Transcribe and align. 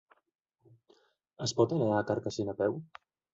Es 1.47 1.53
pot 1.59 1.77
anar 1.77 1.91
a 1.99 2.01
Carcaixent 2.09 2.51
a 2.55 2.57
peu? 2.65 2.81